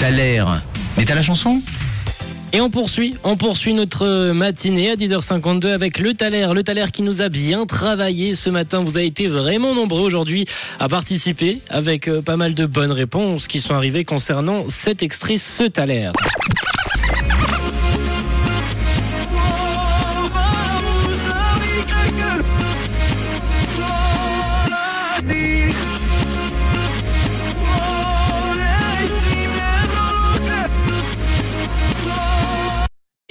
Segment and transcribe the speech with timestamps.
[0.00, 0.10] T'as.
[0.96, 1.60] Mais t'as la chanson?
[2.54, 6.48] Et on poursuit, on poursuit notre matinée à 10h52 avec le Thaler.
[6.54, 8.82] Le Thaler qui nous a bien travaillé ce matin.
[8.82, 10.46] Vous avez été vraiment nombreux aujourd'hui
[10.78, 15.36] à participer avec euh, pas mal de bonnes réponses qui sont arrivées concernant cet extrait,
[15.36, 16.12] ce Thaler.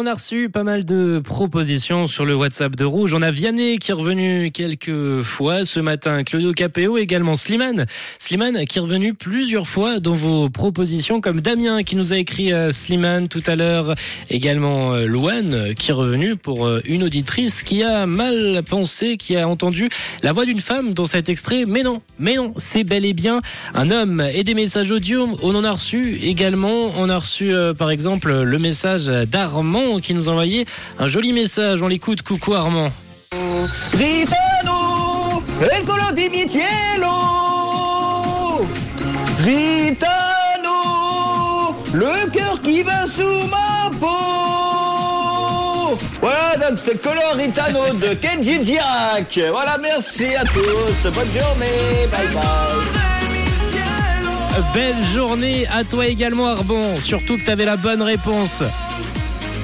[0.00, 3.12] On a reçu pas mal de propositions sur le WhatsApp de Rouge.
[3.12, 7.84] On a Vianney qui est revenu quelques fois ce matin, Claudio Capéo, également Slimane.
[8.18, 12.50] Slimane qui est revenu plusieurs fois dans vos propositions, comme Damien qui nous a écrit
[12.50, 13.94] à Slimane tout à l'heure,
[14.30, 19.36] également euh, Louane qui est revenu pour euh, une auditrice qui a mal pensé, qui
[19.36, 19.90] a entendu
[20.22, 21.66] la voix d'une femme dans cet extrait.
[21.66, 23.42] Mais non, mais non, c'est bel et bien
[23.74, 24.24] un homme.
[24.32, 26.90] Et des messages audio, on en a reçu également.
[26.96, 30.66] On a reçu euh, par exemple le message d'Armand qui nous a envoyé
[30.98, 31.82] un joli message.
[31.82, 32.22] On l'écoute.
[32.22, 32.92] Coucou Armand.
[39.40, 40.74] Gritano,
[41.92, 44.06] le cœur qui va sous ma peau.
[46.20, 49.40] Voilà, donc c'est Color Ritano de Kenji Girac.
[49.50, 51.08] Voilà, merci à tous.
[51.10, 52.06] Bonne journée.
[52.12, 53.00] Bye bye.
[54.74, 57.00] Belle journée à toi également Arbon.
[57.00, 58.62] Surtout que tu avais la bonne réponse.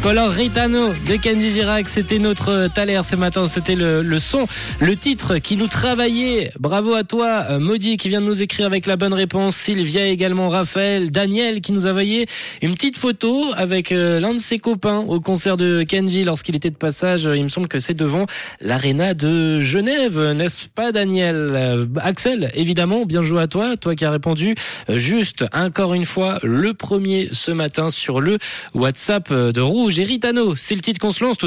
[0.06, 4.46] Color Ritano de Kenji Girac, c'était notre Thaler ce matin, c'était le, le, son,
[4.80, 6.52] le titre qui nous travaillait.
[6.60, 10.06] Bravo à toi, euh, Maudit qui vient de nous écrire avec la bonne réponse, Sylvia
[10.06, 12.26] également, Raphaël, Daniel qui nous a envoyé
[12.62, 16.70] une petite photo avec euh, l'un de ses copains au concert de Kenji lorsqu'il était
[16.70, 17.28] de passage.
[17.34, 18.26] Il me semble que c'est devant
[18.60, 21.34] l'aréna de Genève, n'est-ce pas Daniel?
[21.52, 24.54] Euh, Axel, évidemment, bien joué à toi, toi qui as répondu
[24.88, 28.38] juste encore une fois le premier ce matin sur le
[28.72, 29.95] WhatsApp de Rouge.
[29.96, 31.38] Geritano, c'est le titre qu'on se lance.